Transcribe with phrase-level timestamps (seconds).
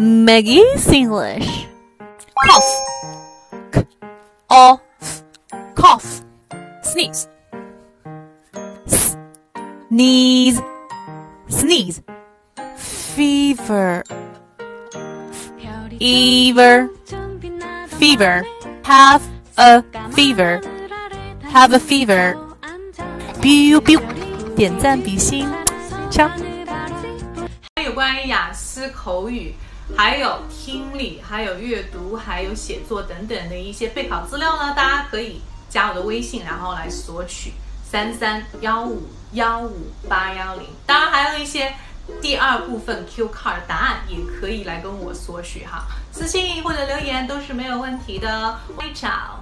[0.00, 1.66] Maggie's English.
[2.46, 2.70] cough,
[4.48, 4.80] cough,
[5.74, 6.22] cough,
[6.82, 7.26] sneeze,
[9.90, 10.60] Sneeze.
[11.48, 12.00] sneeze,
[12.76, 14.04] Fever.
[15.98, 16.88] Fever.
[17.88, 18.42] fever,
[18.84, 19.22] Have
[19.56, 19.82] a
[20.12, 20.60] fever.
[21.42, 22.36] Have a fever.
[23.42, 24.00] Biu biu.
[24.54, 25.48] 点赞比心。
[26.10, 26.30] 锵。
[27.84, 29.54] 有关于雅思口语，
[29.95, 37.53] 还有听力，还有阅读，还有写作等等的一些备考资料呢，大家可以加我的微信，然后来索取
[37.83, 39.03] 三三幺五
[39.33, 40.67] 幺五八幺零。
[40.85, 41.73] 当然还有一些
[42.21, 48.59] 第二部分 Q card 答案也可以来跟我索取哈，私信或者留言都是没有问题的。
[48.77, 49.32] 微找。